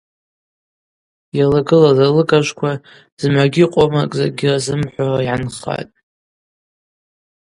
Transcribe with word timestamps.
Йалагылалаз 1.37 1.99
алыгажвква 2.07 2.71
зымгӏвагьи 3.19 3.65
къомракӏ 3.73 4.15
закӏгьи 4.19 4.53
рзымхӏвауа 4.55 5.19
йгӏанхатӏ. 5.29 5.95